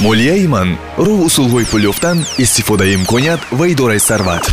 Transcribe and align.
молияи 0.00 0.46
ман 0.46 0.68
роҳ 0.98 1.18
усулҳои 1.28 1.64
пул 1.70 1.82
ёфтан 1.92 2.18
истифодаи 2.44 2.94
имконият 2.94 3.40
ва 3.58 3.64
идораи 3.72 3.98
сарват. 3.98 4.44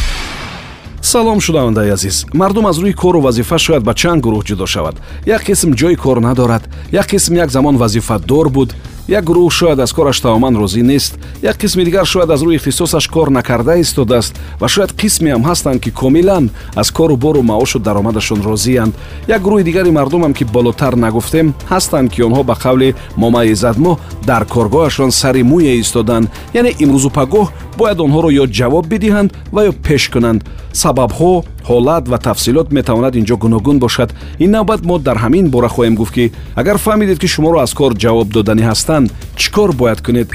Салом 1.02 1.40
шунавандаи 1.42 1.90
азиз. 1.90 2.26
Мардум 2.34 2.66
аз 2.68 2.78
рӯи 2.78 2.94
кору 2.94 3.20
вазифа 3.21 3.58
шояд 3.58 3.84
ба 3.84 3.94
чанд 3.94 4.24
гурӯҳ 4.24 4.44
ҷудо 4.50 4.66
шавад. 4.74 4.96
Як 5.26 5.42
қисм 5.48 5.70
ҷои 5.79 5.96
кор 5.96 6.18
надорад 6.28 6.64
як 6.92 7.08
қисм 7.12 7.34
як 7.36 7.50
замон 7.52 7.76
вазифадор 7.78 8.50
буд 8.50 8.70
як 9.08 9.24
гурӯҳ 9.24 9.50
шояд 9.50 9.79
аз 9.79 9.94
кораш 9.94 10.20
тамоман 10.20 10.56
розӣ 10.56 10.81
нест 10.81 11.20
як 11.42 11.58
қисми 11.63 11.83
дигар 11.83 12.06
шояд 12.06 12.29
аз 12.31 12.42
рӯи 12.42 12.56
ихтисосаш 12.56 13.08
кор 13.08 13.28
накарда 13.28 13.76
истодааст 13.78 14.33
ва 14.60 14.67
шояд 14.67 14.92
қисмеам 14.92 15.44
ҳастанд 15.49 15.79
ки 15.79 15.92
комилан 15.92 16.49
аз 16.76 16.91
кору 16.91 17.16
бору 17.17 17.41
маошу 17.41 17.80
даромадашон 17.80 18.41
розиянд 18.41 18.94
як 19.27 19.41
гурӯҳи 19.41 19.63
дигари 19.63 19.91
мардумам 19.91 20.34
ки 20.34 20.44
болотар 20.44 20.95
нагуфтем 20.95 21.53
ҳастанд 21.70 22.09
ки 22.13 22.21
онҳо 22.21 22.44
ба 22.44 22.55
қавли 22.63 22.95
момаизадмо 23.17 23.98
дар 24.26 24.44
коргоҳашон 24.45 25.12
сари 25.12 25.44
мӯе 25.44 25.80
истоданд. 25.84 26.30
Яъне 26.54 26.71
имрӯзу 26.84 27.09
пагоҳ 27.20 27.48
бояд 27.77 27.99
онҳоро 28.05 28.29
ё 28.41 28.45
ҷавоб 28.57 28.85
бидиҳанд 28.91 29.34
ва 29.51 29.62
ё 29.70 29.73
пеш 29.85 30.04
кунанд. 30.13 30.41
Сабабҳо 30.73 31.43
ҳолат 31.70 32.08
ва 32.12 32.17
тафсилот 32.17 32.72
метавонад 32.72 33.16
инҷо 33.16 33.35
гуногун 33.38 33.80
бошад. 33.80 34.09
Ин 34.40 34.52
навбат 34.52 34.81
мо 34.85 34.99
дар 34.99 35.17
ҳамин 35.17 35.49
бора 35.49 35.70
хоҳем 35.76 35.95
гуфт 35.95 36.13
ки 36.13 36.31
агар 36.55 36.77
фаҳмидед 36.77 37.20
ки 37.20 37.27
шуморо 37.27 37.59
аз 37.59 37.73
кор 37.73 37.91
ҷавоб 38.04 38.27
доданӣ 38.35 38.63
ҳастанд 38.70 39.12
чӣ 39.40 39.48
кор 39.55 39.71
бояд 39.71 40.02
кунед? 40.05 40.30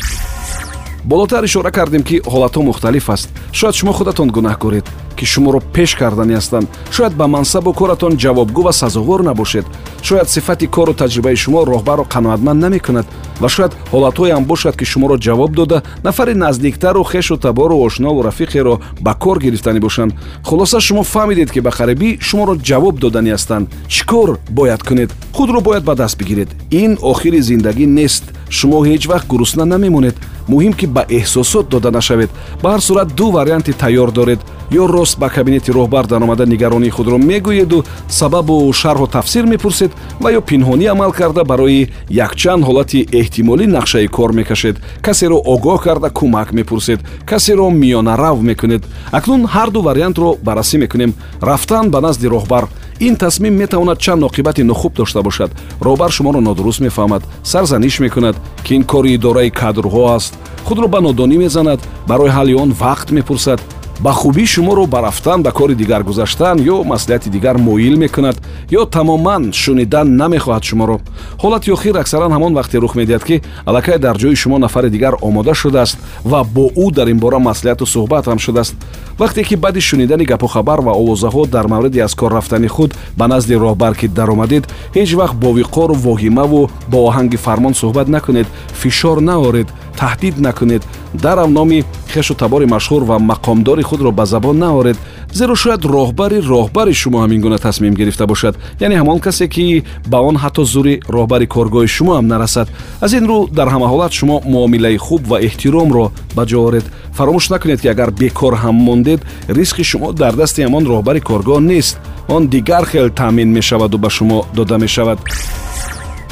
Болотар 1.04 1.44
ишора 1.44 1.70
кардем 1.70 2.02
ки 2.02 2.16
ҳолатҳо 2.32 2.60
мухталиф 2.62 3.10
аст. 3.10 3.28
Шояд 3.52 3.74
шумо 3.74 3.92
худатон 3.92 4.28
гунаҳкоред 4.36 4.86
ки 5.18 5.24
шуморо 5.26 5.60
пеш 5.74 5.90
кардани 6.00 6.34
ҳастанд. 6.38 6.66
Шояд 6.90 7.14
ба 7.20 7.26
мансабу 7.26 7.72
коратон 7.72 8.12
ҷавобгӯ 8.22 8.62
ва 8.66 8.72
сазовор 8.72 9.20
набошед. 9.28 9.66
Шояд 10.02 10.28
сифати 10.34 10.66
кору 10.66 10.92
таҷрибаи 11.02 11.36
шумо 11.36 11.60
роҳбарро 11.72 12.04
қаноатманд 12.14 12.60
намекунад 12.64 13.06
ва 13.40 13.48
шояд 13.48 13.72
ҳолатҳоеам 13.92 14.44
бошад 14.44 14.74
ки 14.76 14.84
шуморо 14.84 15.16
ҷавоб 15.26 15.50
дода 15.60 15.82
нафари 16.04 16.34
наздиктару 16.34 17.02
хешу 17.04 17.36
табору 17.36 17.76
ошнову 17.86 18.22
рафиқеро 18.28 18.74
ба 19.00 19.14
кор 19.14 19.38
гирифтанӣ 19.44 19.80
бошанд. 19.80 20.12
Хулоса 20.48 20.80
шумо 20.80 21.02
фаҳмидед 21.02 21.50
ки 21.54 21.60
ба 21.60 21.70
қарибӣ 21.70 22.08
шуморо 22.20 22.54
ҷавоб 22.68 22.94
додани 22.98 23.30
ҳастанд. 23.36 23.66
Чӣ 23.88 24.02
кор 24.10 24.38
бояд 24.50 24.82
кунед? 24.88 25.10
Худро 25.32 25.60
бояд 25.60 25.84
ба 25.84 25.94
даст 25.94 26.16
бигиред. 26.18 26.48
Ин 26.70 26.98
охири 27.02 27.40
зиндагӣ 27.48 27.86
нест. 27.86 28.24
Шумо 28.50 28.78
ҳеҷ 28.86 29.02
вақт 29.12 29.26
гурусна 29.32 29.64
намемонед. 29.64 30.16
Муҳим 30.48 30.72
ки 30.78 30.86
ба 30.86 31.02
эҳсосот 31.18 31.68
дода 31.68 31.90
нашавед. 31.90 32.30
Ба 32.62 32.68
ҳар 32.72 32.80
сурат 32.80 33.08
ду 33.18 33.26
варианти 33.30 33.72
тайёр 33.72 34.10
доред 34.12 34.40
ё 34.70 34.86
рост 34.86 35.18
ба 35.18 35.28
кабинети 35.30 35.70
роҳбар 35.70 36.06
даромада 36.06 36.46
нигаронии 36.46 36.90
худро 36.90 37.16
мегӯеду 37.18 37.84
сабабу 38.08 38.72
шарҳу 38.72 39.06
тафсир 39.06 39.44
мепурсед 39.46 39.90
ва 40.20 40.32
ё 40.32 40.40
пинҳонӣ 40.40 40.86
амал 40.88 41.12
карда 41.12 41.44
барои 41.44 41.88
якчанд 42.10 42.64
ҳолати 42.64 43.08
эҳтимолӣ 43.20 43.66
нақшаи 43.66 44.08
кор 44.08 44.32
мекашед. 44.32 44.76
Касеро 45.02 45.36
огоҳ 45.36 45.78
карда 45.86 46.08
кӯмак 46.10 46.52
мепурсед 46.52 47.00
касеро 47.26 47.70
миёнарав 47.70 48.42
мекунед. 48.42 48.82
Акнун 49.12 49.46
ҳар 49.46 49.70
ду 49.70 49.80
вариантро 49.80 50.36
баррасӣ 50.46 50.78
мекунем. 50.78 51.14
Рафтан 51.40 51.90
ба 51.90 52.00
назди 52.00 52.26
роҳбар. 52.26 52.64
Ин 53.00 53.16
тасмим 53.16 53.54
метавонад 53.54 53.98
чанд 53.98 54.22
оқибати 54.22 54.62
нохуб 54.62 54.92
дошта 54.94 55.22
бошад. 55.22 55.50
Роҳбар 55.80 56.10
шуморо 56.10 56.40
нодуруст 56.40 56.80
мефаҳмад 56.80 57.22
сарзаниш 57.42 58.00
мекунад 58.00 58.36
ки 58.64 58.74
ин 58.74 58.84
кори 58.84 59.14
идораи 59.14 59.50
кадрҳо 59.50 60.14
аст. 60.16 60.34
Худро 60.64 60.88
ба 60.88 61.00
нодонӣ 61.00 61.38
мезанад 61.38 61.80
барои 62.06 62.30
ҳалли 62.30 62.54
он 62.54 62.70
вақт 62.72 63.12
мепурсад 63.12 63.60
ба 64.00 64.12
хубӣ 64.12 64.46
шуморо 64.46 64.86
ба 64.86 65.00
рафтан 65.02 65.42
ба 65.42 65.50
кори 65.52 65.74
дигар 65.74 66.02
гузаштан 66.02 66.58
ё 66.58 66.84
маслиҳати 66.84 67.28
дигар 67.28 67.56
моил 67.58 67.96
мекунад 67.96 68.36
ё 68.70 68.86
тамоман 68.86 69.52
шунидан 69.52 70.16
намехоҳад 70.16 70.62
шуморо. 70.62 71.00
Ҳолати 71.42 71.72
охир 71.72 71.96
аксаран 71.96 72.32
ҳамон 72.32 72.52
вақте 72.58 72.76
рух 72.78 72.94
медиҳад 72.94 73.24
ки 73.24 73.42
аллакай 73.66 73.98
дар 73.98 74.16
ҷои 74.16 74.34
шумо 74.36 74.58
нафари 74.58 74.90
дигар 74.90 75.14
омода 75.20 75.54
шудааст 75.54 75.98
ва 76.24 76.44
бо 76.44 76.70
ӯ 76.84 76.92
дар 76.92 77.08
ин 77.08 77.18
бора 77.18 77.38
маслиҳату 77.38 77.86
суҳбат 77.86 78.24
ҳам 78.26 78.38
шудааст. 78.38 78.74
Вақте 79.18 79.42
ки 79.48 79.56
баъди 79.56 79.80
шунидани 79.80 80.24
гапухабар 80.24 80.80
ва 80.80 80.92
овозаҳо 80.92 81.46
дар 81.46 81.66
мавриди 81.66 81.98
аз 82.00 82.14
кор 82.14 82.32
рафтани 82.32 82.68
худ 82.68 82.94
ба 83.16 83.26
назди 83.28 83.54
роҳбар 83.54 83.94
ки 83.96 84.06
даромадед 84.08 84.64
ҳеҷ 84.94 85.10
вақт 85.20 85.34
бо 85.42 85.48
виқору 85.58 85.94
воҳимаву 85.94 86.70
бо 86.90 86.98
оҳанги 87.08 87.36
фармон 87.36 87.74
суҳбат 87.74 88.08
накунед 88.08 88.46
фишор 88.72 89.20
наоред 89.20 89.68
таҳдид 89.96 90.34
накунед 90.46 90.82
дарам 91.14 91.52
номи 91.52 91.84
хешу 92.12 92.34
табори 92.34 92.66
машҳур 92.66 93.02
ва 93.04 93.18
мақомдори 93.18 93.82
худро 93.82 94.10
ба 94.12 94.26
забон 94.26 94.58
наоред 94.58 94.96
зеро 95.32 95.54
шояд 95.54 95.84
роҳбари 95.84 96.38
роҳбари 96.40 96.92
шумо 96.92 97.18
ҳамин 97.24 97.40
гуна 97.40 97.58
тасмим 97.58 97.94
гирифта 97.94 98.26
бошад 98.26 98.54
яъне 98.80 98.96
ҳамон 99.00 99.18
касе 99.20 99.48
ки 99.48 99.84
ба 100.06 100.18
он 100.18 100.36
ҳатто 100.36 100.64
зури 100.64 101.00
роҳбари 101.08 101.46
коргоҳи 101.46 101.88
шумо 101.88 102.12
ҳам 102.18 102.26
нарасад 102.26 102.68
аз 103.00 103.12
ин 103.12 103.24
рӯ 103.30 103.50
дар 103.50 103.68
ҳама 103.68 103.86
ҳолат 103.92 104.12
шумо 104.12 104.40
муомилаи 104.44 104.96
хуб 104.96 105.22
ва 105.30 105.40
эҳтиромро 105.40 106.10
ба 106.36 106.42
ҷо 106.50 106.58
оред 106.68 106.86
фаромӯш 107.16 107.50
накунед 107.50 107.80
ки 107.80 107.88
агар 107.88 108.10
бекор 108.10 108.54
ҳам 108.62 108.76
мондед 108.88 109.20
рисқи 109.48 109.84
шумо 109.90 110.12
дар 110.12 110.34
дасти 110.36 110.62
ҳамон 110.66 110.84
роҳбари 110.92 111.20
коргоҳ 111.20 111.60
нест 111.72 111.98
он 112.28 112.42
дигар 112.54 112.84
хел 112.84 113.08
таъмин 113.10 113.48
мешаваду 113.58 113.98
ба 113.98 114.10
шумо 114.10 114.38
дода 114.54 114.78
мешавад 114.78 115.18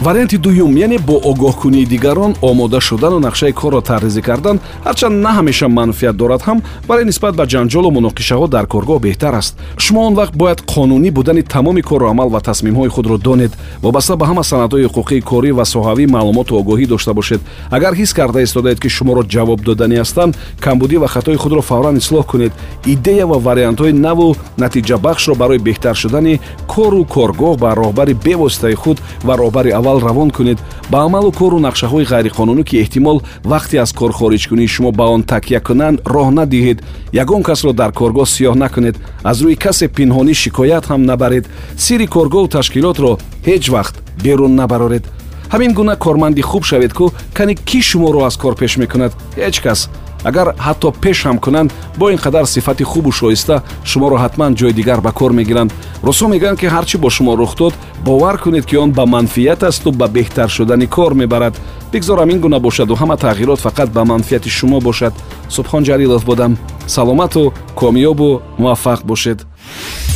варианти 0.00 0.36
дуюм 0.36 0.76
яъне 0.76 0.98
бо 0.98 1.16
огоҳкунии 1.30 1.86
дигарон 1.86 2.34
омода 2.42 2.80
шудану 2.80 3.18
нақшаи 3.18 3.52
корро 3.52 3.80
тарризӣ 3.80 4.22
кардан 4.22 4.60
ҳарчанд 4.84 5.22
на 5.24 5.30
ҳамеша 5.38 5.68
манфиат 5.68 6.16
дорад 6.16 6.42
ҳам 6.42 6.62
вале 6.88 7.04
нисбат 7.04 7.34
ба 7.36 7.44
ҷанҷолу 7.46 7.88
муноқишаҳо 7.96 8.48
дар 8.48 8.66
коргоҳ 8.66 8.98
беҳтар 9.06 9.34
аст. 9.34 9.58
Шумо 9.78 10.00
он 10.06 10.14
вақт 10.14 10.34
бояд 10.36 10.60
қонунӣ 10.72 11.10
будани 11.10 11.42
тамоми 11.42 11.82
кору 11.82 12.08
амал 12.08 12.28
ва 12.28 12.40
тасмимҳои 12.40 12.88
худро 12.88 13.18
донед. 13.18 13.52
Вобаста 13.82 14.16
ба 14.16 14.26
ҳама 14.26 14.42
санадҳои 14.42 14.86
ҳуқуқии 14.86 15.22
корӣ 15.30 15.50
ва 15.52 15.64
соҳавӣ 15.64 16.06
маълумоту 16.06 16.58
огоҳӣ 16.60 16.86
дошта 16.86 17.12
бошед. 17.14 17.40
Агар 17.70 17.94
ҳис 17.94 18.12
карда 18.14 18.42
истодаед 18.42 18.78
ки 18.80 18.88
шуморо 18.88 19.22
ҷавоб 19.22 19.60
додани 19.62 19.96
ҳастанд 20.02 20.36
камбудӣ 20.60 20.96
ва 20.98 21.08
хатои 21.08 21.36
худро 21.36 21.60
фавран 21.62 21.96
ислоҳ 21.96 22.24
кунед. 22.26 22.52
Идея 22.84 23.26
ва 23.26 23.38
вариантҳои 23.38 23.92
наву 23.92 24.36
натиҷабахшро 24.58 25.34
барои 25.34 25.58
беҳтар 25.58 25.94
шудани 25.94 26.40
кору 26.68 27.04
коргоҳ 27.14 27.56
ба 27.62 27.70
роҳбари 27.74 28.14
бевоситаи 28.26 28.74
худ 28.74 28.98
ва 29.26 29.34
роҳбари 29.36 29.70
аввал 29.86 30.00
равон 30.00 30.30
кунед 30.30 30.58
ба 30.90 31.04
амалу 31.04 31.30
кору 31.32 31.58
нақшаҳои 31.58 32.08
ғайриқонунӣ 32.12 32.64
ки 32.64 32.76
эҳтимол 32.82 33.22
вақте 33.44 33.76
аз 33.84 33.92
кор 33.92 34.12
хориҷкунии 34.12 34.66
шумо 34.66 34.90
ба 34.92 35.04
он 35.14 35.22
такя 35.22 35.60
кунанд 35.60 36.00
роҳ 36.14 36.28
надиҳед. 36.40 36.78
Ягон 37.12 37.42
касро 37.42 37.72
дар 37.72 37.92
коргоҳ 37.92 38.26
сиёҳ 38.34 38.54
накунед. 38.64 38.96
Аз 39.30 39.36
рӯи 39.42 39.56
касе 39.64 39.86
пинҳонӣ 39.96 40.34
шикоят 40.34 40.84
ҳам 40.90 41.02
набаред. 41.10 41.44
Сирри 41.84 42.06
коргоҳу 42.06 42.48
ташкилотро 42.56 43.12
ҳеҷ 43.48 43.64
вақт 43.74 43.94
берун 44.24 44.52
набароред. 44.60 45.04
Ҳамин 45.52 45.72
гуна 45.78 45.94
корманди 46.04 46.42
хуб 46.42 46.64
шавед 46.70 46.92
ку 46.98 47.12
кани 47.36 47.54
кӣ 47.68 47.80
шуморо 47.90 48.20
аз 48.28 48.36
кор 48.42 48.54
пеш 48.60 48.72
мекунад? 48.82 49.12
Ҳеҷ 49.36 49.56
кас 49.64 49.80
агар 50.28 50.48
ҳатто 50.66 50.88
пеш 51.02 51.18
ҳам 51.26 51.38
кунанд 51.44 51.70
бо 51.98 52.10
ин 52.14 52.18
қадар 52.24 52.44
сифати 52.54 52.84
хубу 52.84 53.10
шоиста 53.12 53.62
шуморо 53.84 54.16
ҳатман 54.24 54.52
ҷои 54.58 54.72
дигар 54.72 55.00
ба 55.00 55.12
кор 55.12 55.32
мегиранд 55.38 55.70
росо 56.06 56.26
мегӯянд 56.32 56.58
ки 56.60 56.66
ҳарчӣ 56.74 56.96
бо 56.98 57.08
шумо 57.16 57.32
рух 57.36 57.52
дод 57.60 57.74
бовар 58.04 58.36
кунед 58.38 58.64
ки 58.66 58.76
он 58.76 58.90
ба 58.98 59.04
манфиат 59.06 59.62
асту 59.62 59.92
ба 59.92 60.06
беҳтар 60.16 60.48
шудани 60.56 60.86
кор 60.86 61.12
мебарад 61.14 61.54
бигзорам 61.92 62.30
ин 62.30 62.40
гуна 62.40 62.58
бошаду 62.66 62.94
ҳама 63.00 63.16
тағйирот 63.24 63.60
фақат 63.66 63.88
ба 63.96 64.02
манфиати 64.04 64.50
шумо 64.58 64.80
бошад 64.80 65.14
субҳон 65.48 65.82
ҷалилов 65.88 66.22
будам 66.24 66.52
саломату 66.86 67.52
комёбу 67.80 68.42
муваффақ 68.58 69.00
бошед 69.10 69.38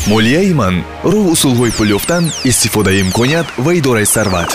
молияи 0.06 0.52
ман 0.60 0.74
роҳ 1.12 1.26
усулҳои 1.34 1.72
пул 1.78 1.88
ёфтан 1.98 2.24
истифодаи 2.50 3.00
имконият 3.04 3.46
ва 3.64 3.70
идораи 3.78 4.06
сарват 4.14 4.50